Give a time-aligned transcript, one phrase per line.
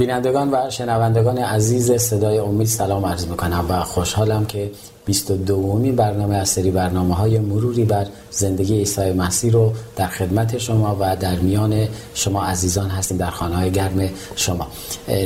[0.00, 4.70] بینندگان و شنوندگان عزیز صدای امید سلام عرض می‌کنم و خوشحالم که
[5.04, 10.96] 22 برنامه از سری برنامه های مروری بر زندگی عیسی مسیح رو در خدمت شما
[11.00, 14.66] و در میان شما عزیزان هستیم در خانه های گرم شما.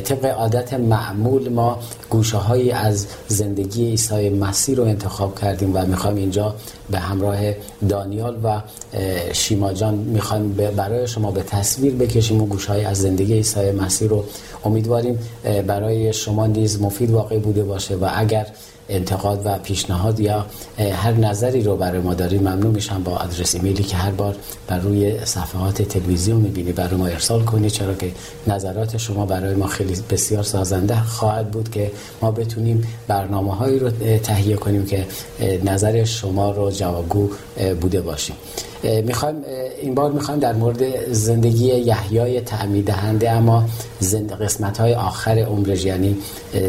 [0.05, 1.79] طبق عادت معمول ما
[2.15, 6.55] گوشه هایی از زندگی عیسی مسیح رو انتخاب کردیم و می‌خوایم اینجا
[6.91, 7.39] به همراه
[7.89, 8.63] دانیال و
[9.33, 14.09] شیما جان می‌خوایم برای شما به تصویر بکشیم و گوشه های از زندگی عیسی مسیح
[14.09, 14.25] رو
[14.65, 15.19] امیدواریم
[15.67, 18.47] برای شما نیز مفید واقع بوده باشه و اگر
[18.89, 20.47] انتقاد و پیشنهاد یا
[20.79, 24.79] هر نظری رو برای ما داری ممنون میشم با آدرس ایمیلی که هر بار بر
[24.79, 28.13] روی صفحات تلویزیون می‌بینی برای ما ارسال کنید چرا که
[28.47, 31.91] نظرات شما برای ما خیلی بسیار سازنده خواهد بود که
[32.23, 33.91] ما بتونیم برنامه هایی رو
[34.23, 35.07] تهیه کنیم که
[35.65, 37.31] نظر شما رو جوابگو
[37.81, 38.37] بوده باشیم.
[39.05, 39.37] می‌خوایم
[39.83, 43.65] این بار می‌خوایم در مورد زندگی یحیای تعمید دهنده اما
[44.01, 46.17] زند قسمت های آخر عمرش یعنی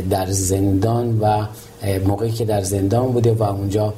[0.10, 1.46] در زندان و
[2.08, 3.94] موقعی که در زندان بوده و اونجا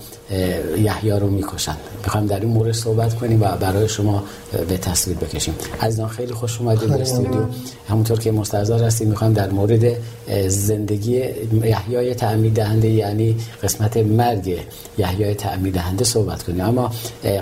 [0.77, 4.23] یحیی رو می‌کشن می‌خوایم در این مورد صحبت کنیم و برای شما
[4.69, 5.55] به تصویر بکشیم.
[5.81, 7.41] عزیزان خیلی خوش اومدید به استودیو.
[7.89, 9.97] همونطور که مستحضر هستیم می‌خوایم در مورد
[10.47, 11.23] زندگی
[11.63, 14.57] یحیای تعمید دهنده یعنی قسمت مرگ
[14.97, 16.61] یحیای تعمید دهنده صحبت کنیم.
[16.61, 16.91] اما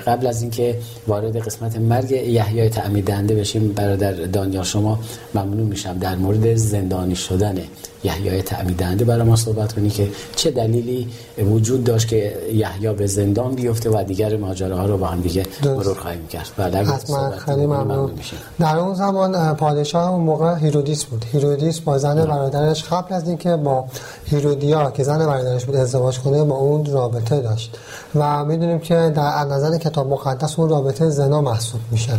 [0.08, 5.00] قبل از اینکه وارد قسمت مرگ یحیای تعمید دهنده بشیم برادر دانیال شما
[5.36, 7.58] ممنون میشم در مورد زندانی شدن
[8.04, 13.08] یحیای تعمید دهنده برای ما صحبت کنی که چه دلیلی وجود داشت که یحیی به
[13.08, 16.50] زندان بیفته و دیگر ماجراها رو با هم دیگه مرور خواهیم کرد.
[16.58, 18.12] بله حتما خیلی ممنون.
[18.60, 21.26] در اون زمان پادشاه اون موقع هیرودیس بود.
[21.32, 23.86] هیرودیس با زن برادرش قبل از اینکه با
[24.26, 27.78] هیرودیا که زن برادرش بود ازدواج کنه با اون رابطه داشت.
[28.16, 32.14] و می‌دونیم که در نظر کتاب مقدس اون رابطه زنا محسوب میشه.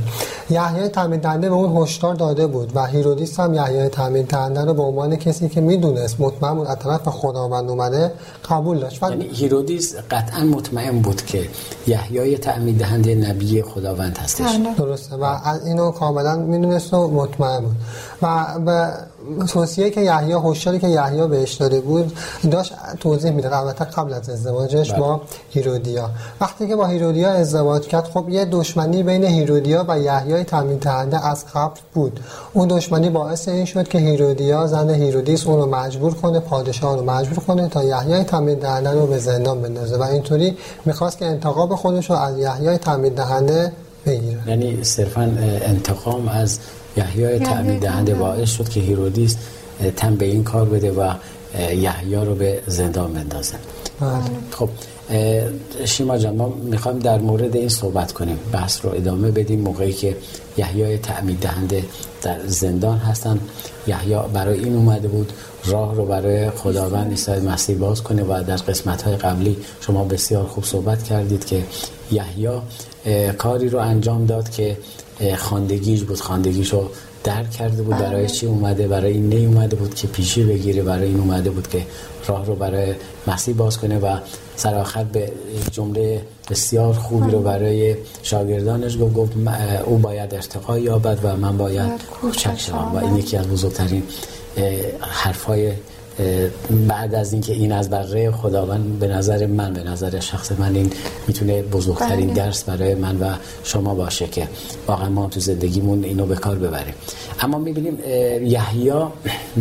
[0.50, 4.74] یحیی تعمید دهنده به اون هشدار داده بود و هیرودیس هم یحیی تعمید دهنده رو
[4.74, 8.12] به عنوان کسی که می‌دونست مطمئن بود از طرف خداوند اومده
[8.50, 9.02] قبول داشت.
[9.02, 11.48] یعنی هیرودیس قطعا مطمئن بود که
[11.86, 14.50] یحیای تعمید دهنده نبی خداوند هستش.
[14.78, 15.16] درسته.
[15.16, 17.76] و اینو کاملا می‌دونست و مطمئن بود.
[18.22, 18.92] و به
[19.48, 22.12] توصیه که یحیی هشداری که یحیی بهش داده بود
[22.50, 23.52] داشت توضیح می‌داد.
[23.52, 25.00] البته قبل از ازدواجش بله.
[25.00, 25.20] با
[25.50, 26.10] هیرودیا.
[26.40, 31.26] وقتی که با هیرودیا ازدواج کرد خب یه دشمنی بین هیرودیا و یحیی تعمید دهنده
[31.26, 32.20] از قبل بود.
[32.52, 37.04] اون دشمنی باعث این شد که هیرودیا زن هیرودیس اون رو مجبور کنه پادشاه رو
[37.04, 39.96] مجبور کنه تا یحیی تعمید دهنده رو به زندان بندازه.
[39.96, 43.72] و اینطوری می‌خواست که انتقام خودش رو از یحیی تامین دهنده
[44.06, 44.38] بگیره.
[44.46, 45.22] یعنی صرفا
[45.62, 46.58] انتقام از
[46.96, 49.36] یحیای تعمید دهنده باعث شد که هیرودیس
[49.96, 51.12] تن به این کار بده و
[51.74, 53.54] یحیی رو به زندان بندازه.
[54.00, 54.10] بله.
[54.50, 54.68] خب
[55.84, 58.38] شیما جان ما می‌خوایم در مورد این صحبت کنیم.
[58.52, 59.60] بحث رو ادامه بدیم.
[59.60, 60.16] موقعی که
[60.56, 61.84] یحیای تعمید دهنده
[62.22, 63.40] در زندان هستن.
[63.86, 65.32] یحیی برای این اومده بود.
[65.64, 70.44] راه رو برای خداوند عیسی مسیح باز کنه و در قسمت های قبلی شما بسیار
[70.44, 71.62] خوب صحبت کردید که
[72.10, 72.48] یحیی
[73.38, 74.76] کاری رو انجام داد که
[75.36, 76.20] خاندگیش بود.
[76.20, 76.90] خاندگیشو
[77.24, 77.96] درک کرده بود.
[77.96, 78.26] برای بله.
[78.26, 80.82] چی اومده؟ برای این نی اومده بود که پیشی بگیره.
[80.82, 81.86] برای این اومده بود که
[82.26, 82.94] راه رو برای
[83.26, 84.16] مسیح باز کنه و
[84.56, 85.32] سر آخر به
[85.72, 89.32] جمله بسیار خوبی رو برای شاگردانش گفت گفت
[89.84, 91.90] او باید ارتقا یابد و من باید
[92.20, 92.92] کوچک شوم.
[92.94, 94.02] و این یکی از بزرگترین
[95.00, 95.72] حرفای
[96.88, 100.90] بعد از اینکه این از بره خداوند به نظر من به نظر شخص من این
[101.26, 102.34] می‌تونه بزرگترین بله.
[102.34, 103.34] درس برای من و
[103.64, 104.48] شما باشه که
[104.86, 106.94] واقعا ما تو زندگیمون اینو به کار ببریم
[107.40, 107.98] اما می‌بینیم
[108.42, 108.92] یحیی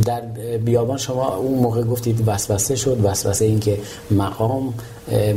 [0.05, 0.21] در
[0.65, 3.77] بیابان شما اون موقع گفتید وسوسه شد وسوسه این که
[4.11, 4.73] مقام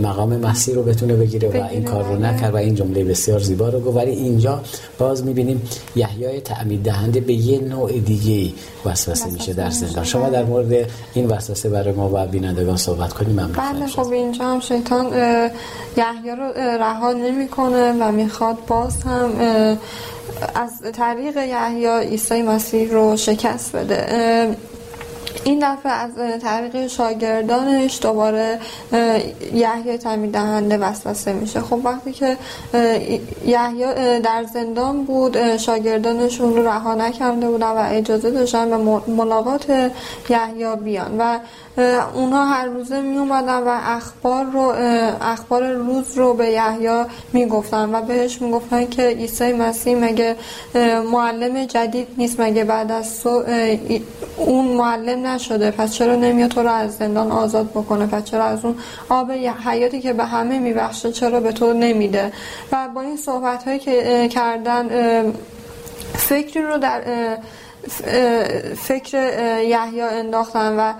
[0.02, 3.68] مقام مسیح رو بتونه بگیره و این کار رو نکرد و این جمله بسیار زیبا
[3.68, 3.96] رو گفت.
[3.96, 4.60] ولی اینجا
[4.98, 5.62] باز می‌بینیم
[5.96, 8.52] یحیای تعمید دهنده به یه نوع دیگه
[8.84, 10.04] وسوسه میشه در زندان.
[10.04, 13.32] شما در مورد این وسوسه برای ما و بینندگان صحبت کنیم.
[13.32, 13.52] ممنون.
[13.52, 15.06] بله خب اینجا هم شیطان
[15.96, 19.30] یحیی رو رها نمی‌کنه و می‌خواد باز هم
[20.54, 24.06] از طریق یحیی عیسی مسیح رو شکست بده.
[25.44, 26.10] این دفعه از
[26.42, 28.60] طریق شاگردانش دوباره
[29.54, 31.60] یحیی تعمید دهنده وسوسه میشه.
[31.60, 32.36] خب وقتی که
[33.46, 38.76] یحیی در زندان بود شاگردانشون رو رها نکرده بودن و اجازه داشتن به
[39.12, 39.90] ملاقات
[40.28, 41.18] یحیی بیان.
[41.18, 41.38] و
[42.14, 44.74] اونها هر روزه می اومدن و اخبار رو
[45.20, 50.36] اخبار روز رو به یحیی می‌گفتن و بهش می‌گفتن که عیسی مسیح مگه
[51.12, 53.44] معلم جدید نیست مگه بعد از تو
[54.36, 58.64] اون معلم نشده پس چرا نمیاد تو رو از زندان آزاد بکنه؟ پس چرا از
[58.64, 58.76] اون
[59.08, 59.30] آب
[59.66, 62.32] حیاتی که به همه میبخشه چرا به تو نمیده؟
[62.72, 64.88] و با این صحبت هایی که کردن
[66.14, 67.02] فکری رو در
[68.76, 69.16] فکر
[69.62, 70.92] یحیی انداختن و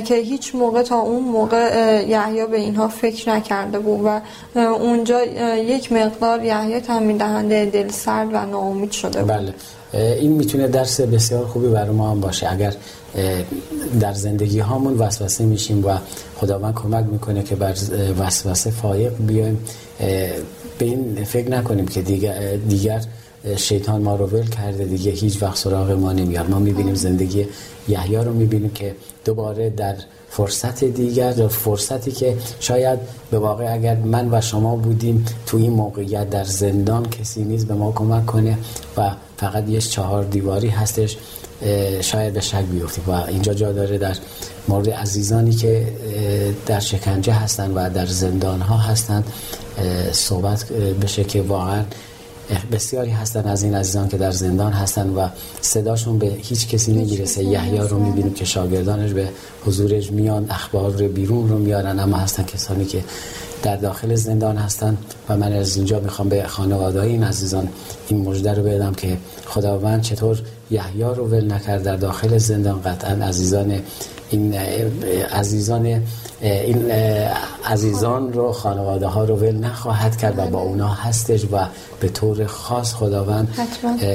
[0.00, 4.20] که هیچ موقع تا اون موقع یحیی به اینها فکر نکرده بود و
[4.58, 5.24] اونجا
[5.56, 9.28] یک مقدار یحیی تامین دهنده دل سرد و ناامید شده بود.
[9.28, 9.54] بله.
[9.94, 12.52] این می‌تونه درس بسیار خوبی برای ما هم باشه.
[12.52, 12.74] اگر
[14.00, 15.98] در زندگی هامون وسوسه میشیم و
[16.36, 17.74] خداوند کمک می‌کنه که بر
[18.18, 19.64] وسوسه فایق بیایم
[20.78, 23.00] به این فکر نکنیم که دیگر, دیگر
[23.56, 26.50] شیطان ما رو ول کرده دیگه هیچ وقت سراغ ما نمیاد.
[26.50, 27.46] ما می‌بینیم زندگی
[27.88, 28.94] یحیی رو می‌بینیم که
[29.24, 29.96] دوباره در
[30.30, 32.98] فرصت دیگر در فرصتی که شاید
[33.30, 37.74] به واقع اگر من و شما بودیم تو این موقعیت در زندان کسی نیست به
[37.74, 38.58] ما کمک کنه
[38.96, 41.16] و فقط یه چهار دیواری هستش
[42.00, 43.04] شاید به شک بیفتیم.
[43.06, 44.16] و اینجا جا داره در
[44.68, 45.86] مورد عزیزانی که
[46.66, 49.24] در شکنجه هستن و در زندان ها هستن
[50.12, 51.82] صحبت بشه که واقعا
[52.72, 55.28] بسیاری هستن از این عزیزان که در زندان هستن و
[55.60, 57.44] صداشون به هیچ کسی نمی‌رسه.
[57.44, 59.28] یحیی رو می‌بینیم که شاگردانش به
[59.66, 63.04] حضورش میان اخبار رو بیرون رو میارن اما هستن کسانی که
[63.62, 64.98] در داخل زندان هستن
[65.28, 67.68] و من از اینجا می‌خوام به خانواده این عزیزان
[68.08, 72.82] این مژده رو بدم که خداوند چطور یحیی رو ول نکرد در داخل زندان.
[72.82, 73.80] قطعا عزیزان
[74.30, 74.54] این
[75.32, 76.02] عزیزان
[76.40, 76.90] این
[77.64, 81.66] عزیزان رو خانواده ها رو ول نخواهد کرد و با اونا هستش و
[82.00, 83.48] به طور خاص خداوند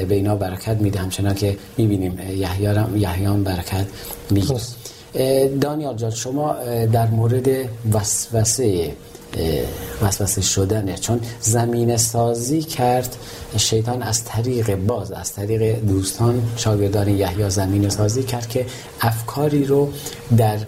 [0.08, 0.98] به اینا برکت میده.
[0.98, 2.18] همچنان که می‌بینیم
[2.96, 3.86] یحیان برکت
[4.30, 4.54] میده
[5.60, 6.56] دانیال جان شما
[6.92, 7.48] در مورد
[7.92, 8.92] وسوسه
[10.02, 10.96] وسوسه شدنه.
[10.96, 13.16] چون زمین سازی کرد
[13.56, 18.66] شیطان از طریق باز از طریق دوستان شاگردان یحیی زمین سازی کرد که
[19.00, 19.92] افکاری رو
[20.36, 20.58] در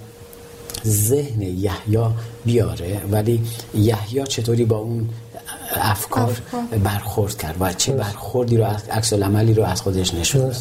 [0.86, 2.06] ذهن یحیی
[2.44, 3.00] بیاره.
[3.10, 3.42] ولی
[3.74, 5.08] یحیی چطوری با اون
[5.80, 6.36] افکار,
[6.84, 7.56] برخورد کرد.
[7.60, 10.52] و چه برخوردی رو عکس عملی رو از خودش نشون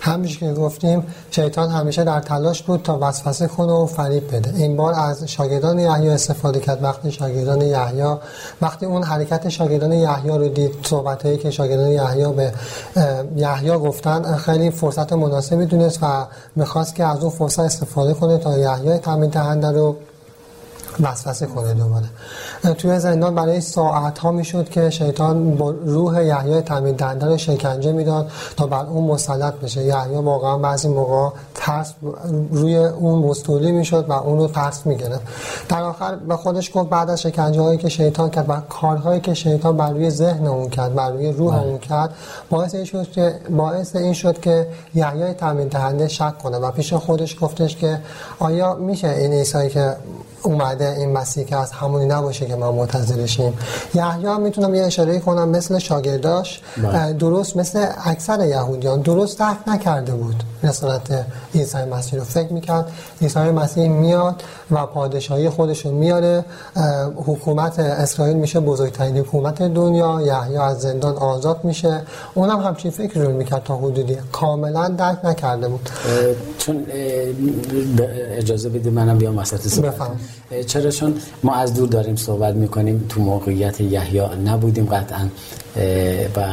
[0.00, 4.54] همیشه که گفتیم شیطان همیشه در تلاش بود تا وسوسه کنه و فریب بده.
[4.56, 6.84] این بار از شاگردان یحیی استفاده کرد.
[6.84, 8.16] وقتی شاگردان یحیی
[8.60, 12.52] وقتی اون حرکت شاگردان یحیی رو دید صحبتایی که شاگردان یحیی به
[13.36, 16.26] یحیی گفتن خیلی فرصت مناسبی دونست و
[16.56, 19.96] می‌خواست که از اون فرصت استفاده کنه تا یحیی تامین دهنده رو
[21.02, 22.06] وسوسه کنه دوباره.
[22.78, 27.92] توی زندان برای ساعت ها می‌شد که شیطان با روح یحیی تامین دهنده رو شکنجه
[27.92, 29.84] می‌داد تا بر اون مسلط بشه.
[29.84, 31.94] یحیی واقعا بعضی موقع ترس
[32.50, 35.22] روی اون مستولی می‌شد و اون رو ترس می‌گرفت.
[35.68, 39.34] در آخر به خودش گفت بعد از شکنجه هایی که شیطان کرد و کارهایی که
[39.34, 41.66] شیطان بر روی ذهن اون کرد بر روی روح بله.
[41.66, 42.10] اون کرد
[42.50, 46.92] باعث این شد که باعث این شد که یحیی تامین دهنده شک کنه و پیش
[46.92, 47.98] خودش گفتش که
[48.38, 49.96] آیا میشه این عیسی که
[50.42, 53.58] اومده این مسیح که از همونی نباشه که ما منتظرشیم
[53.94, 57.12] یحیی می‌تونم یه اشاره کنم مثل شاگرداش بله.
[57.12, 62.92] درست مثل اکثر یهودیان درست درک نکرده بود رسالت عیسی مسیح رو فکر می‌کرد.
[63.22, 66.44] عیسی مسیح میاد و پادشاهی خودش رو میاره.
[67.16, 70.20] حکومت اسرائیل میشه بزرگترین حکومت دنیا.
[70.20, 72.02] یحیی از زندان آزاد میشه.
[72.34, 74.16] اونم همچین فکر رو می‌کرد تا حدودی.
[74.32, 75.90] کاملا درک نکرده بود.
[76.58, 76.86] چون
[78.30, 79.82] اجازه بدید منم بیام وسط
[80.66, 84.20] چرا؟ چون ما از دور داریم صحبت می‌کنیم تو موقعیت یحیی.
[84.44, 85.28] نبودیم قطعا.
[86.36, 86.46] و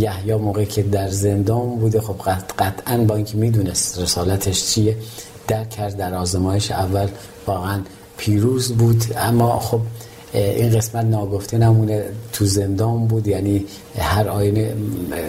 [0.00, 2.00] یحیی موقعی که در زندان بوده.
[2.00, 2.16] خب
[2.58, 4.96] قطعا با اینکه می‌دونست رسالتش چیه
[5.48, 7.08] در کرد در آزمایش اول
[7.46, 7.80] واقعا
[8.16, 9.04] پیروز بود.
[9.16, 9.80] اما خب
[10.32, 13.64] این قسمت ناگفته نمونه تو زندان بود یعنی
[13.98, 14.74] هر آینه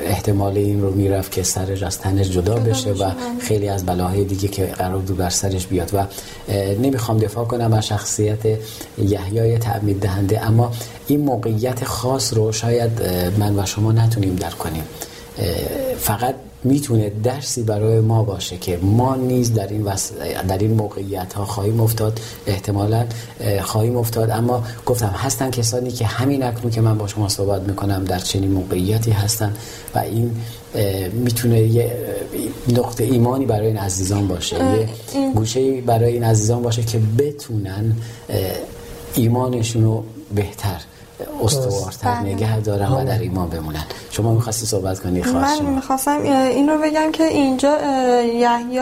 [0.06, 4.48] احتمال این رو می‌رفت که سرش از تنش جدا بشه و خیلی از بلاهای دیگه
[4.48, 5.92] که قرار بود بر سرش بیاد.
[5.94, 6.06] و
[6.82, 8.40] نمی‌خوام دفاع کنم از شخصیت
[8.98, 10.72] یحیای تعمید دهنده اما
[11.08, 12.92] این موقعیت خاص رو شاید
[13.40, 14.84] من و شما نتونیم در کنیم.
[16.00, 19.84] فقط می‌تونه درسی برای ما باشه که ما نیز در این,
[20.48, 23.06] در این موقعیت ها خواهیم افتاد احتمالا
[23.62, 24.30] خواهیم افتاد.
[24.30, 28.52] اما گفتم هستن کسانی که همین اکنون که من با شما صحبت می‌کنم در چنین
[28.52, 29.54] موقعیتی هستن
[29.96, 30.32] و این
[31.14, 31.92] می‌تونه یه
[32.68, 34.56] نقطه ایمانی برای این عزیزان باشه.
[34.56, 34.90] یه
[35.36, 37.96] گوشه برای این عزیزان باشه که بتونن
[39.16, 40.04] ایمانشون رو
[40.36, 40.82] بهتر
[41.44, 42.34] استوارتر بله.
[42.34, 46.78] نگه دارن و در ایمان بمونن شما می‌خواستی صحبت کنی خواهش من می‌خواستم این رو
[46.82, 47.78] بگم که اینجا
[48.22, 48.80] یحیی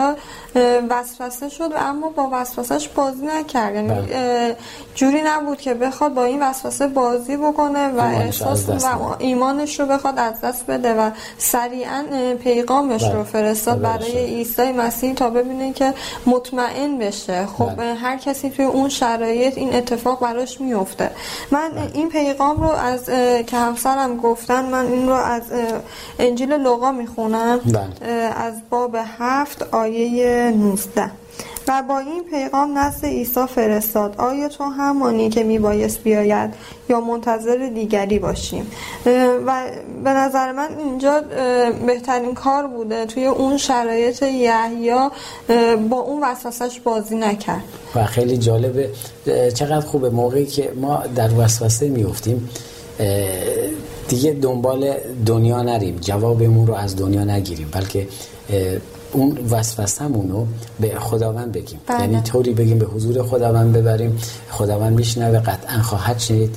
[0.90, 4.56] وسوسه شد و اما با وسوسش بازی نکرد یعنی بله.
[4.96, 9.16] جوری نبود که بخواد با این وسوسه بازی بکنه و احساس و.
[9.20, 12.06] ایمانش رو بخواد از دست بده و سریعا
[12.44, 13.14] پیغامش بله.
[13.14, 14.26] رو فرستاد بله، برای بله.
[14.26, 15.94] عیسی مسیح تا ببینه که
[16.26, 17.94] مطمئن بشه خب بله.
[17.94, 21.12] هر کسی توی اون شرایط این اتفاق براش میفته
[21.52, 23.06] من این پیغام رو از
[23.46, 25.44] که همسرم گفتن من این رو از
[26.20, 28.10] انجیل لوقا می‌خونم بله.
[28.36, 31.12] از باب هفت آیه 19
[31.70, 34.16] و با این پیغام نزد عیسی فرستاد.
[34.18, 36.54] آیا تو همانی که میبایست بیاید
[36.90, 38.72] یا منتظر دیگری باشیم؟
[39.46, 39.64] و
[40.04, 41.22] به نظر من اینجا
[41.88, 45.10] بهترین کار بوده توی اون شرایط یحیی
[45.90, 47.64] با اون وسوسش بازی نکرد.
[47.96, 48.90] و خیلی جالبه.
[49.54, 52.50] چقدر خوبه موقعی که ما در وسوسه میفتیم
[54.08, 54.94] دیگه دنبال
[55.26, 55.96] دنیا نریم.
[56.02, 58.08] جوابمون رو از دنیا نگیریم بلکه
[59.12, 60.48] اون وسوسمون رو
[60.80, 62.02] به خداوند بگیم بله.
[62.02, 64.18] یعنی طوری بگیم به حضور خداوند ببریم
[64.50, 66.56] خداوند میشنوه قطعا خواهد شنید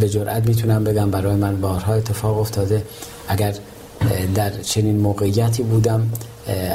[0.00, 2.82] به جرئت می‌تونم بگم برای من بارها اتفاق افتاده
[3.28, 3.54] اگر
[4.34, 6.10] در چنین موقعیتی بودم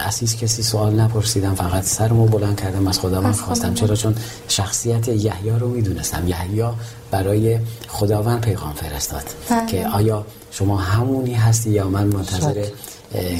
[0.08, 3.74] از هیچ کسی سوال نپرسیدم فقط سرمو بلند کردم از خداوند خواستم.
[3.74, 4.16] چرا چون
[4.48, 6.64] شخصیت یحیی رو می‌دونستم یحیی
[7.12, 9.66] برای خداوند پیغام فرستاد بله.
[9.66, 12.72] که آیا شما همونی هستی یا من منتظر شک.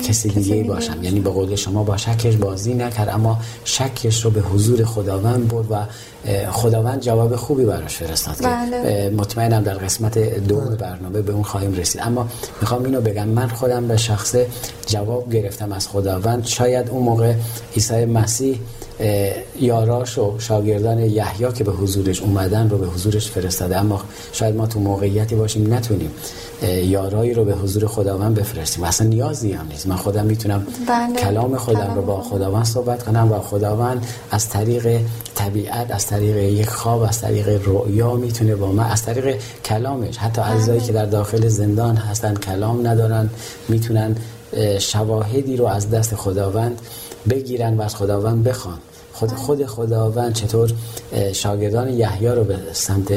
[0.08, 1.04] کسی دیگه باشم.
[1.04, 5.72] یعنی به قول شما با شکش بازی نکرد اما شکش رو به حضور خداوند برد
[5.72, 5.76] و
[6.52, 9.10] خداوند جواب خوبی براش فرستاد که بله.
[9.18, 12.02] مطمئنم در قسمت دوم برنامه به اون خواهیم رسید.
[12.02, 12.28] اما
[12.62, 13.28] می‌خوام اینو بگم.
[13.28, 14.36] من خودم به شخص
[14.88, 16.46] جواب گرفتم از خداوند.
[16.46, 17.34] شاید اون موقع
[17.76, 18.60] عیسی مسیح
[19.60, 23.78] یاراش و شاگردان یحیی که به حضورش اومدن رو به حضورش فرستاده.
[23.78, 24.02] اما
[24.32, 26.12] شاید ما تو موقعیتی باشیم نتونیم
[26.84, 28.84] یارایی رو به حضور خداوند بفرستیم.
[28.84, 29.88] اصلا نیازی هم نیست.
[29.88, 31.16] من خودم می‌تونم بله.
[31.16, 32.40] کلام خودم کلام رو با خدا.
[32.40, 35.02] خداوند صحبت کنم و خداوند از طریق
[35.36, 40.18] طبیعت از طریق یک خواب از طریق رؤیا می‌تونه با من از طریق کلامش.
[40.18, 43.30] حتی عزیزایی که در داخل زندان هستن کلام ندارن
[43.70, 44.16] می‌تونن
[44.54, 46.82] اه، شواهدی رو از دست خداوند
[47.30, 48.78] بگیرن و از خداوند بخوان.
[49.20, 50.72] خود خود خداوند چطور
[51.34, 53.12] شاگردان یحیی رو به سمت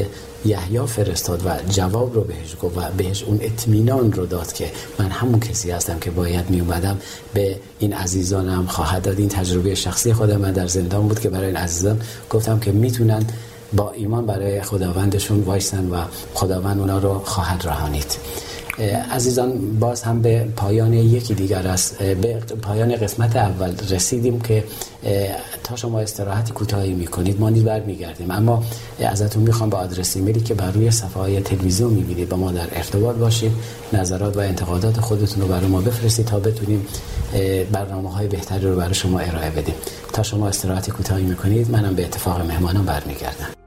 [0.44, 5.10] یحیی فرستاد و جواب رو بهش گفت و بهش اون اطمینان رو داد که من
[5.10, 6.98] همون کسی هستم که باید می اومدم
[7.34, 9.18] به این عزیزانم خواهد داد.
[9.18, 13.24] این تجربه شخصی خودم من در زندان بود که برای این عزیزان گفتم که می‌تونن
[13.72, 15.96] با ایمان برای خداوندشون وایسن و
[16.34, 18.16] خداوند اونا رو خواهد رهانید.
[19.10, 24.64] عزیزان باز هم به پایان یکی دیگر است به پایان قسمت اول رسیدیم که
[25.64, 28.30] تا شما استراحتی کوتاهی می‌کنید ما نیز برمیگردیم.
[28.30, 28.62] اما
[28.98, 32.66] ازتون می‌خوام با آدرس ایمیلی که بر روی صفحه های تلویزیون می‌بینید با ما در
[32.72, 33.52] ارتباط باشید.
[33.92, 36.86] نظرات و انتقادات خودتون رو برای ما بفرستید تا بتونیم
[37.72, 39.74] برنامه های بهتری رو برای شما ارائه بدیم.
[40.12, 43.61] تا شما استراحتی کوتاهی می‌کنید منم به اتفاق مهمانم برمیگردم.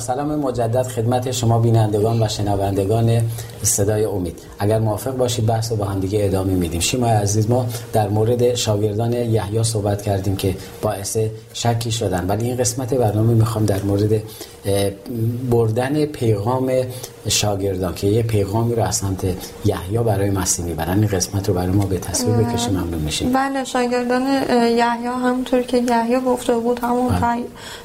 [0.00, 3.22] سلام مجدد خدمت شما بینندگان و شنوندگان
[3.62, 4.38] صدای امید.
[4.58, 6.80] اگر موافق باشید بحث رو با هم دیگه ادامه میدیم.
[6.80, 11.16] شما عزیز ما در مورد شاگردان یحیی صحبت کردیم که باعث
[11.52, 12.26] شکی شدن.
[12.28, 14.22] ولی این قسمت برنامه می‌خوام در مورد
[15.50, 16.72] بردن پیغام
[17.28, 19.24] شاگردان که یه پیغامی رو از سمت
[19.64, 20.98] یحیی برای مسیح می‌برن.
[20.98, 23.32] این قسمت رو برای ما به تصویر بکشیم ممنون میشیم.
[23.32, 27.08] بله شاگردان یحیی همونطور که یحیی گفته بود همون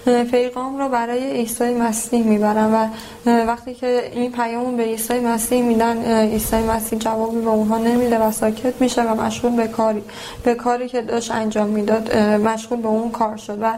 [0.06, 0.24] بله.
[0.24, 2.88] پیغام رو برای عیسی مسیح می‌برن و
[3.26, 8.32] وقتی که این پیام به عیسی مسیح میدن عیسی مسیح جوابی به اونها نمیده و
[8.32, 10.04] ساکت میشه و مشغول به کاری
[10.44, 13.78] به کاری که داشت انجام می‌داد مشغول به اون کار شد و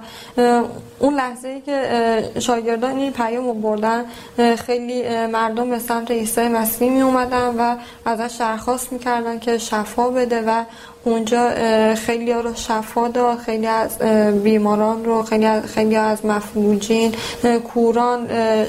[1.00, 4.06] اون لحظه ای که شاگردان این پیام رو بردن
[4.56, 10.42] خیلی مردم به سمت عیسی مسیح می اومدن و ازش درخواست می‌کردن که شفا بده
[10.42, 10.64] و
[11.08, 11.50] اونجا
[11.96, 13.98] خیلی ها رو شفا داد خیلی از
[14.44, 17.16] بیماران رو خیلی از, خیلی از مفلوجین
[17.74, 18.28] کوران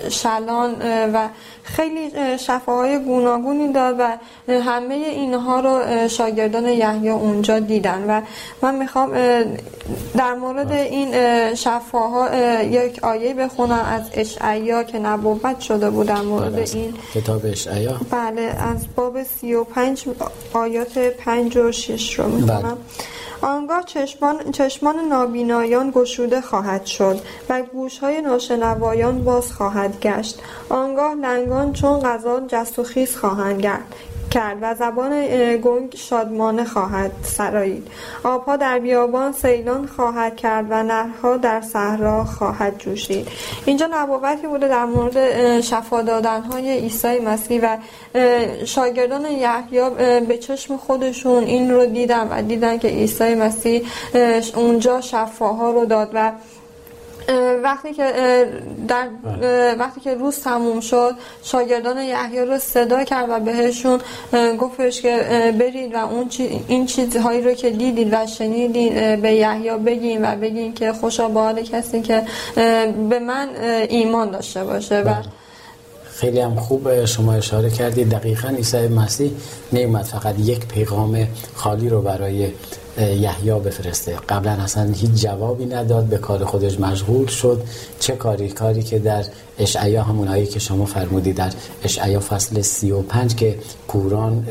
[0.09, 0.75] شلان
[1.12, 1.28] و
[1.62, 4.16] خیلی شفاهای گوناگونی داد و
[4.52, 8.04] همه اینها رو شاگردان یحیی اونجا دیدن.
[8.09, 8.23] و
[8.62, 9.12] من می‌خوام
[10.16, 11.14] در مورد این
[11.54, 12.28] شفاها
[12.62, 16.95] یک آیه بخونم از اشعیا که نبوت شده بود در مورد بله، این.
[17.14, 18.00] کتاب اشعیا.
[18.11, 20.04] بله از باب 35
[20.52, 22.27] آیات 5 و 6 رو.
[22.30, 22.75] بله.
[23.42, 30.42] آنگاه چشمان, چشمان نابینایان گشوده خواهد شد و گوشهای ناشنوایان باز خواهد گشت.
[30.68, 33.94] آنگاه لنگان چون غذا جست و خیز خواهند گرد.
[34.30, 37.88] کرد و زبان گنگ شادمانه خواهد سرایید.
[38.25, 43.28] آبها در بیابان سیلان خواهد کرد و نهرها در صحرا خواهد جوشید.
[43.64, 47.76] اینجا نبوتی بوده در مورد شفا دادن های عیسی مسیح و
[48.64, 53.82] شاگردان یحیی به چشم خودشون این رو دیدن و دیدن که عیسی مسیح
[54.54, 56.32] اونجا شفاها رو داد و
[57.62, 58.12] وقتی که
[58.88, 59.08] در
[59.78, 64.00] وقتی که روز تموم شد شاگردان یحیی رو صدا کرد و بهشون
[64.58, 65.16] گفتش که
[65.61, 66.30] برید و اون
[66.68, 71.40] این چیزهایی رو که دیدید و شنیدید به یحیی بگین و بگین که خوشا به
[71.40, 72.23] حال کسی که
[73.11, 73.49] به من
[73.88, 75.25] ایمان داشته باشه و بله.
[76.18, 79.30] خیلی هم خوب شما اشاره کردید دقیقا عیسی مسیح
[79.73, 82.49] نیومد فقط یک پیغام خالی رو برای
[82.99, 84.17] یحیی بفرسته.
[84.28, 87.62] قبلا اصلا هیچ جوابی نداد به کار خودش مشغول شد.
[88.00, 89.25] چه کاری؟ کاری که در
[89.59, 91.52] اشعیا همونایی که شما فرمودی در
[91.85, 94.47] اشعیا فصل سی و پنج که کوران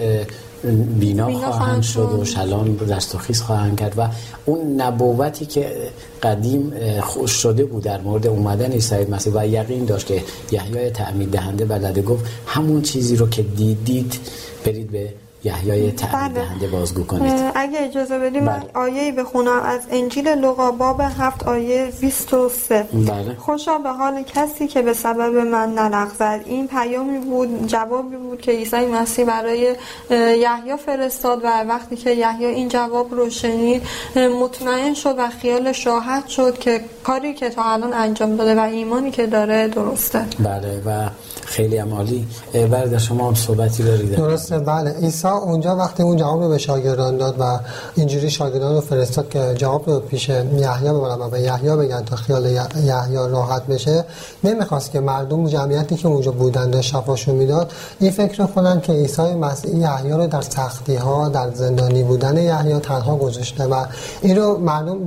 [1.00, 4.08] بینا, خواهند شد و شلان دست و خیز خواهند کرد و
[4.46, 5.76] اون نبوتی که
[6.24, 11.32] قدیم خوش شده بود در مورد اومدن عیسی مسیح و یقین داشت که یحیای تعمید
[11.32, 14.20] دهنده بلده گفت همون چیزی رو که دیدید
[14.66, 16.30] برید به یحیای بله.
[16.30, 17.52] دهنده بازگو کنید.
[17.56, 18.62] اگه اجازه بدیم بله.
[18.74, 19.62] آیه بخونم.
[19.66, 23.36] از انجیل لوقا باب هفت آیه 23 بله.
[23.38, 26.42] خوشا به حال کسی که به سبب من نلغزد.
[26.46, 29.76] این پیامی بود جوابی بود که عیسی مسیح برای
[30.12, 33.84] یحیی فرستاد و وقتی که یحیی این جواب رو شنید
[34.42, 39.12] مطمئن شد و خیال شاهد شد که کاری که تا الان انجام داده و ایمانی
[39.12, 40.26] که داره درسته.
[40.40, 41.10] بله و
[41.46, 42.28] خیلی هم عالی.
[42.54, 44.16] برد شما هم صحبتی دارید.
[44.16, 44.60] درسته.
[44.60, 44.94] بله.
[45.02, 47.60] عیسی اونجا وقتی اون جواب رو به شاگردان داد و
[47.96, 52.16] اینجوری شاگردان رو فرستاد که جواب رو پیش یحیی ببرن و به یحیی بگن تا
[52.16, 54.06] خیال یحیی راحت بشه
[54.44, 57.72] نمی‌خواست که مردم جمعیتی که اونجا بودن و شفاشون می‌داد.
[58.00, 62.80] این فکر کنن که عیسی مسیح یحیی رو در سختی ها در زندانی بودن یحیی
[62.80, 63.86] تنها گذاشته و
[64.22, 64.98] این رو مردم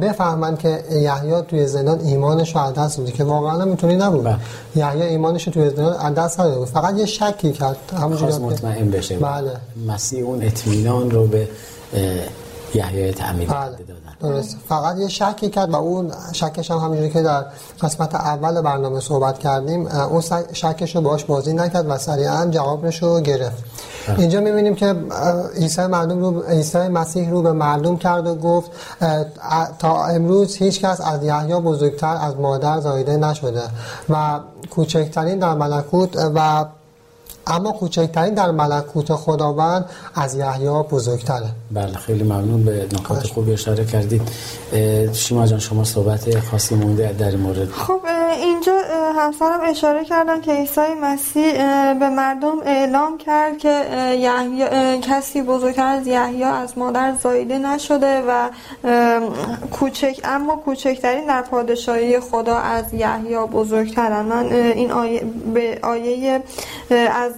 [0.00, 4.24] بفهمن که یحیی توی زندان ایمانش رو دست که واقعا می‌تونی نبود.
[4.24, 4.36] بله.
[4.76, 7.76] یحیی ایمانش رو توی زندان دست فقط یه شکی کرد.
[8.00, 9.18] همونجوری مطمئن بشه.
[9.18, 9.50] بله.
[9.86, 11.48] مسیح اون اطمینان رو به
[12.74, 13.70] یحیی تعمید بله.
[13.70, 17.44] دادن درست فقط یه شکی کرد و اون شکش هم همونجوری که در
[17.82, 23.20] قسمت اول برنامه صحبت کردیم اون شکش رو باش بازی نکرد و سریعا جوابش رو
[23.20, 23.64] گرفت
[24.08, 24.20] بله.
[24.20, 24.94] اینجا می‌بینیم که
[25.56, 28.70] عیسی مردم رو عیسی مسیح رو به مردم کرد و گفت
[29.78, 33.62] تا امروز هیچ کس از یحیی بزرگتر از مادر زایده نشده
[34.08, 34.40] و
[34.70, 36.64] کوچکترین در ملکوت و
[37.48, 39.84] اما کوچکترین در ملکوت خداوند
[40.14, 41.50] از یحیی بزرگتره.
[41.70, 44.22] بله خیلی ممنون به نکات خوبی اشاره کردید.
[45.12, 47.70] شما جان شما صحبت خاصی مونده در این مورد.
[47.70, 48.00] خب
[48.42, 48.72] اینجا
[49.16, 51.52] همسرم اشاره کردن که عیسی مسیح
[51.94, 53.84] به مردم اعلام کرد که
[54.18, 54.64] یحیی
[55.00, 58.50] کسی بزرگتر از یحیی از مادر زایده نشده و
[59.72, 65.22] کوچک اما کوچکترین در پادشاهی خدا از یحیی بزرگترن من این آیه
[65.54, 66.42] به آیه
[66.90, 67.32] از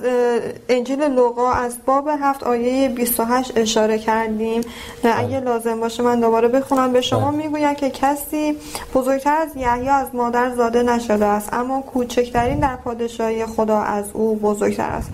[0.68, 4.60] انجیل لوقا از باب هفت آیه 28 اشاره کردیم
[5.02, 6.92] اگه لازم باشه من دوباره بخونم.
[6.92, 8.56] به شما می‌گویم که کسی
[8.94, 14.36] بزرگتر از یحیی از مادر زاده نشده است اما کوچکترین در پادشاهی خدا از او
[14.36, 15.10] بزرگتر است.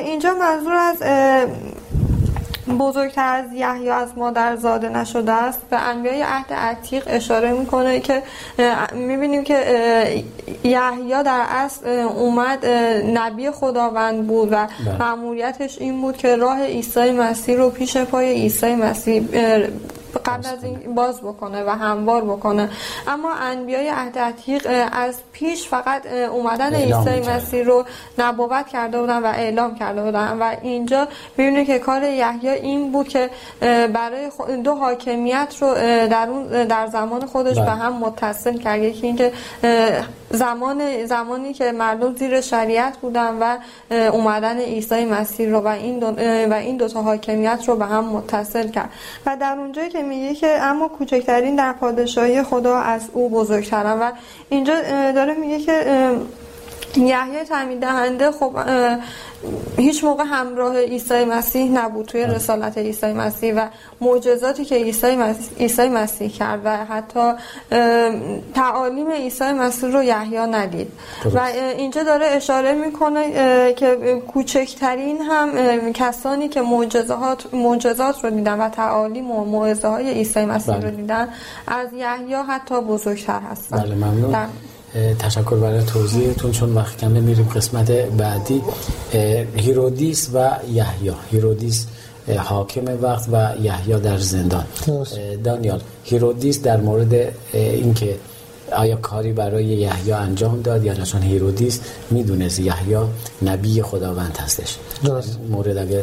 [0.00, 1.02] اینجا منظور از
[2.68, 8.22] بزرگتر از یحیی از مادر زاده نشده است به انبیای عهد عتیق اشاره می‌کنه که
[8.92, 9.54] می‌بینیم که
[10.64, 12.66] یحیی در اصل اومد
[13.14, 14.98] نبی خداوند بود و بله.
[14.98, 19.28] مأموریتش این بود که راه عیسی مسیح رو پیش پای عیسی مسیح
[20.24, 22.70] قبل از این باز بکنه و هموار بکنه.
[23.08, 27.84] اما انبیای عهد عتیق از پیش فقط اومدن عیسی مسیح رو
[28.18, 30.38] نبوت کرده بودن و اعلام کرده بودن.
[30.38, 33.30] و اینجا می‌بینه که کار یحیی این بود که
[33.92, 34.30] برای
[34.64, 35.74] دو حاکمیت رو
[36.08, 37.70] در اون در زمان خودش به بله.
[37.70, 38.82] هم متصل کرد.
[38.82, 39.32] یکی اینکه
[40.30, 43.58] زمان زمانی که مردم زیر شریعت بودن و
[43.90, 46.06] اومدن عیسی مسیح رو و این دو
[46.50, 48.90] و این دو تا حاکمیت رو به هم متصل کرد.
[49.26, 54.12] و در اونجایی که میگه که اما کوچکترین در پادشاهی خدا از او بزرگترن و
[54.48, 54.74] اینجا
[55.12, 56.10] داره میگه که
[56.98, 58.52] یحیی تعمید دهنده خب
[59.76, 63.66] هیچ موقع همراه عیسی مسیح نبود توی رسالت عیسی مسیح و
[64.00, 67.32] معجزاتی که عیسی مسیح, عیسی مسیح کرد و حتی
[68.54, 70.92] تعالیم عیسی مسیح رو یحیی ندید.
[71.34, 71.40] و
[71.78, 73.32] اینجا داره اشاره می‌کنه
[73.72, 80.44] که کوچکترین هم کسانی که معجزات معجزات رو دیدن و تعالیم و موعظه های عیسی
[80.44, 80.90] مسیح رو بله.
[80.90, 81.28] دیدن
[81.66, 83.76] از یحیی حتی بزرگتر هستن.
[83.76, 84.36] بله ممنون.
[85.18, 88.62] تشکر برای توضیحتون چون وقت کم میریم قسمت بعدی.
[89.56, 91.12] هیرودیس و یحیی.
[91.30, 91.86] هیرودیس
[92.36, 94.64] حاکم وقت و یحیی در زندان.
[95.44, 98.16] دانیال هیرودیس در مورد اینکه
[98.72, 102.96] آیا کاری برای یحیی انجام داد یا نه چون هیرودیس می‌دونست یحیی
[103.42, 105.38] نبی خداوند هستش؟ درست.
[105.50, 106.02] مورد اگه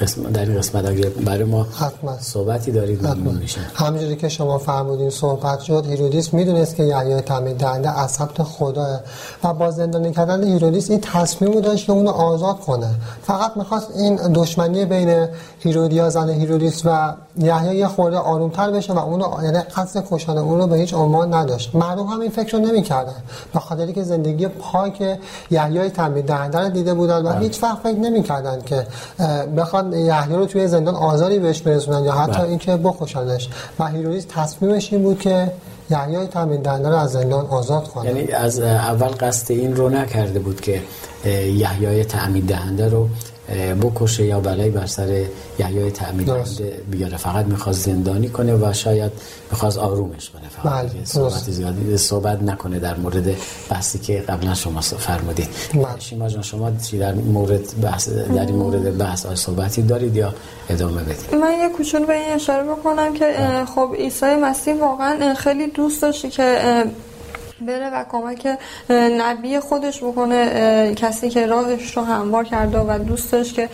[0.00, 2.18] قسم در این قسمت اگه برای ما حتما.
[2.20, 7.56] صحبتی دارید ممنون میشه همونجوری که شما فرمودین صحبت شد هیرودیس می‌دونست که یحیی تعمید
[7.56, 9.00] دهنده از سمت خدا
[9.44, 12.90] و با زندانی کردن هیرودیس این تصمیم داشت که اونو آزاد کنه.
[13.22, 15.28] فقط می‌خواست این دشمنی بین
[15.60, 20.58] هیرودیا زن هیرودیس و یحیی یه خورده آرومتر بشه و اونو یعنی قصد کشتن اون
[20.58, 21.74] رو به هیچ عنوان نداشت.
[21.74, 23.22] مردم هم این فکر رو نمی‌کردن
[23.54, 25.18] به خاطری که زندگی پاک
[25.50, 27.38] یحیی تعمید دهنده رو دیده بودن و بله.
[27.38, 28.86] هیچ وقت فکر نمی‌کردن که
[29.56, 32.48] بخواد یحیی رو توی زندان آزاری بهش برسونن یا حتی بله.
[32.48, 35.52] اینکه بخوشنش و هیرودیس تصمیمش این بود که
[35.90, 40.38] یحیی تعمید دهنده رو از زندان آزاد کنه یعنی از اول قصد این رو نکرده
[40.38, 40.82] بود که
[41.46, 43.08] یحیی تعمید دهنده رو
[43.82, 45.24] بکشه یا بلایی بر سر
[45.58, 46.30] یحیای تعمید
[46.90, 49.12] بیاره فقط می‌خواد زندانی کنه و شاید
[49.50, 51.04] می‌خواد آرومش کنه فقط بله.
[51.04, 53.36] صحبت زیادی صحبت نکنه در مورد
[53.70, 55.84] بحثی که قبلا شما فرمودید بله.
[55.98, 60.34] شیما جان شما چی در مورد بحث در این مورد بحث آی صحبتی دارید یا
[60.68, 63.34] ادامه بدید من یه کوچولو به این اشاره بکنم که.
[63.74, 66.84] خب عیسی مسیح واقعا خیلی دوست داشتی که
[67.66, 68.58] بره و کمک
[69.18, 73.68] نبی خودش بکنه کسی که راهش رو هموار کرده و دوست داشت که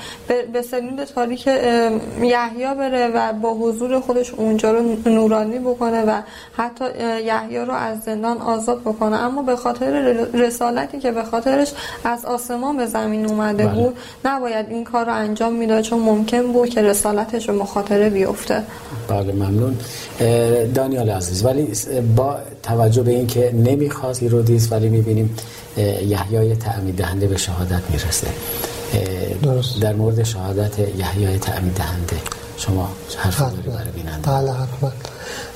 [0.52, 1.46] به سلول تاریک
[2.22, 6.20] یحیی بره و با حضور خودش اونجا رو نورانی بکنه و
[6.56, 6.84] حتی
[7.24, 9.16] یحیی رو از زندان آزاد بکنه.
[9.16, 9.90] اما به خاطر
[10.34, 11.72] رسالتی که به خاطرش
[12.04, 13.74] از آسمان به زمین اومده بله.
[13.74, 18.62] بود نباید این کار رو انجام می‌داد چون ممکن بود که رسالتش به مخاطره بیفته.
[19.08, 19.76] بله ممنون.
[20.74, 21.72] دانیال عزیز ولی
[22.16, 25.36] با توجه به اینکه نمی‌خواست هیرودیس ولی می‌بینیم
[26.06, 28.26] یحیای تعمید دهنده به شهادت می‌رسه.
[29.42, 29.80] درست.
[29.80, 32.16] در مورد شهادت یحیای تعمید دهنده
[32.56, 32.88] شما
[33.18, 34.92] حرف داری برای بیننده بله حتما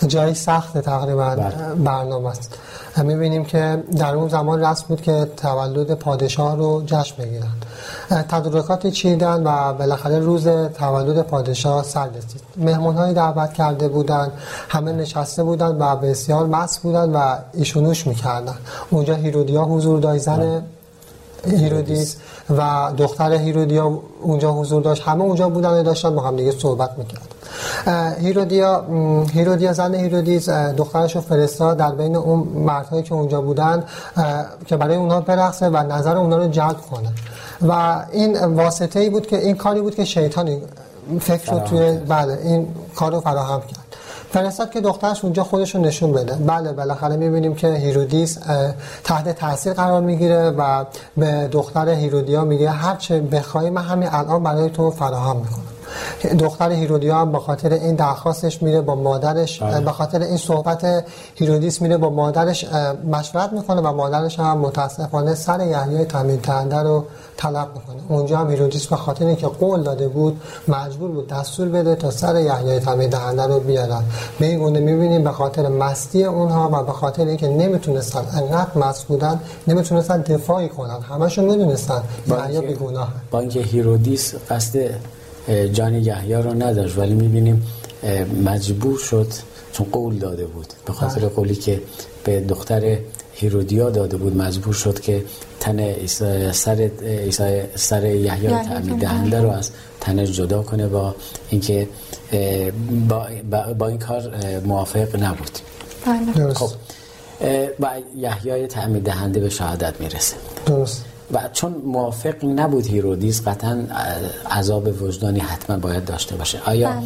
[0.07, 1.35] جایی سخت تقریبا.
[1.35, 1.75] بله.
[1.85, 2.59] برنامه است.
[2.97, 7.53] می‌بینیم که در اون زمان رسم بود که تولد پادشاه رو جشن بگیرن
[8.13, 12.43] تدارکاتی چیدن و بالاخره روز تولد پادشاه سر رسید.
[12.57, 14.33] مهمون های دعوت کرده بودن
[14.69, 18.55] همه نشسته بودن و بسیار مست بودن و ایشونوش می‌کردن.
[18.91, 20.63] اونجا هیرودیا حضور داشت زن
[21.47, 22.17] هیرودیس
[22.59, 25.03] و دختر هیرودیا اونجا حضور داشت.
[25.03, 27.29] همه اونجا بودن و داشتن با هم دیگه صحبت می‌کرد
[28.19, 28.85] هیرودیا
[29.33, 31.77] هیرودیا زن هیرودیس دخترش رو فرستاد.
[31.77, 33.85] در بین اون مردهایی که اونجا بودن
[34.67, 37.13] که برای اونها برقصه و نظر اونها رو جلب کنه.
[37.69, 40.63] و این واسطه ای بود که این کاری بود که شیطانی
[41.21, 43.97] فکر رو توی بله این کار رو فراهم کرد.
[44.33, 46.35] فرستاد که دخترش اونجا خودش رو نشون بده.
[46.35, 48.39] بله بالاخره می‌بینیم که هیرودیس
[49.05, 50.85] تحت تاثیر قرار می‌گیره و
[51.17, 55.63] به دختر هیرودیا میگه هر چه بخوای من همین الان برای تو فراهم می‌کنم.
[56.39, 59.81] دختر هیرودیا هم به خاطر این درخواستش میره با مادرش بله.
[59.81, 62.65] به خاطر این صحبت هیرودیس میره با مادرش
[63.11, 67.05] مشورت می‌کنه و مادرش هم متاسفانه سر یحیای تعمید دهنده رو
[67.37, 68.03] طلب می‌کنه.
[68.09, 72.41] اونجا هم هیرودیس به خاطر اینکه قول داده بود مجبور بود دستور بده تا سر
[72.41, 74.03] یحیای تعمید دهنده رو بیارن.
[74.41, 79.05] به این گونه می‌بینیم به خاطر مستی اونها و به خاطر اینکه نمی‌تونستن انقدر مست
[79.05, 81.01] بودن نمی‌تونستن دفاعی کنن.
[81.01, 84.91] همشون می‌دونستن یحیی بیگناه با اینکه هیرودیس قصد
[85.73, 87.67] جان یحیی رو نداشت ولی می‌بینیم
[88.45, 89.27] مجبور شد
[89.73, 90.67] چون قول داده بود.
[90.87, 91.29] به خاطر بله.
[91.29, 91.81] قولی که
[92.25, 92.99] به دختر
[93.33, 95.25] هیرودیا داده بود مجبور شد که
[95.61, 96.07] تن
[96.53, 101.15] سر عیسی سر یحیی یحیی تعمید دهنده رو از تنش جدا کنه با
[101.51, 101.89] اینکه
[103.09, 103.27] با,
[103.79, 105.59] با, این کار موافق نبود.
[106.07, 106.33] بله.
[106.35, 106.71] درست خب
[107.81, 110.37] و یحیای تعمید دهنده به شهادت می‌رسه.
[110.67, 111.05] درست.
[111.33, 113.87] و چون موافق نبود هیرودیس قطعا
[114.51, 117.03] عذاب وجدانی حتما باید داشته باشه آیا بله.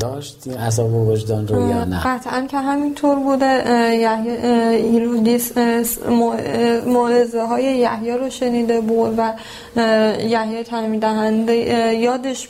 [0.00, 3.62] داشت این عذاب وجدان رو یا نه قطعا که همینطور بوده
[4.74, 5.52] هیرودیس
[6.86, 9.32] موعظه های یحیی رو شنیده بود و
[10.20, 11.54] یحیی تعمید دهنده
[11.94, 12.48] یادش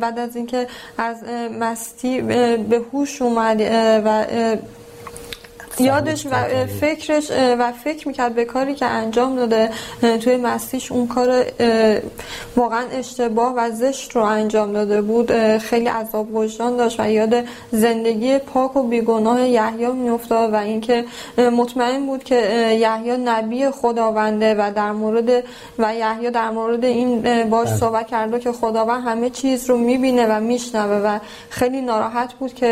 [0.00, 0.66] بعد از اینکه
[0.98, 1.16] از
[1.60, 2.20] مستی
[2.70, 3.60] به هوش اومد
[4.04, 4.26] و
[5.78, 9.70] یادش و فکرش و فکر می‌کرد به کاری که انجام داده
[10.20, 11.44] توی مسیش اون کار
[12.56, 17.34] واقعا اشتباه و زشت رو انجام داده بود خیلی عذاب وجدان داشت و یاد
[17.70, 21.04] زندگی پاک و بیگناه یحیی میافتاد و اینکه
[21.38, 22.36] مطمئن بود که
[22.80, 25.44] یحیی نبی خداونده و در مورد
[25.78, 27.76] و یحیی در مورد این باش بله.
[27.76, 31.18] صحبت کرده که خداوند همه چیز رو می‌بینه و میشنوه و
[31.50, 32.66] خیلی ناراحت بود که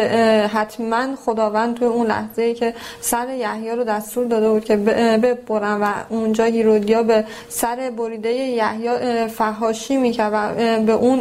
[0.54, 5.80] حتما خداوند توی اون لحظه ای که سر یحیی رو دستور داده بود که ببرن
[5.82, 10.54] و اونجا هیرودیا به سر بریده یحیی فحاشی می‌کرد و
[10.86, 11.20] به اون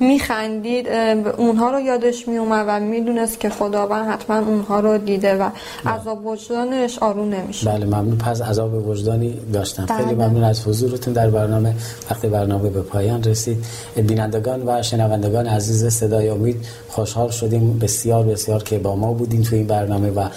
[0.00, 0.88] میخندید
[1.36, 5.50] اونها رو یادش میومد و می‌دونست که خداوند حتما اونها رو دیده و
[5.86, 8.18] عذاب وجدانش آروم نمیشه بله ممنون.
[8.18, 9.86] پس عذاب وجدانی داشتم.
[9.86, 9.98] بله.
[9.98, 11.74] خیلی ممنون از حضورتون در برنامه.
[12.10, 13.64] وقتی برنامه به پایان رسید
[13.96, 16.56] بینندگان و شنوندگان عزیز صدای امید
[16.88, 17.78] خوشحال شدیم.
[17.78, 20.28] بسیار بسیار که با ما بودین تو این برنامه و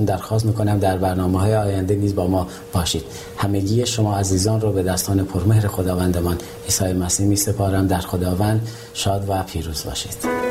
[0.00, 3.04] ازتون درخواست می‌کنم در برنامه های آینده نیز با ما باشید.
[3.36, 7.86] همگی شما عزیزان رو به دستان پرمهر خداوندمان عیسی مسیح می سپارم.
[7.86, 10.49] در خداوند شاد و پیروز باشید.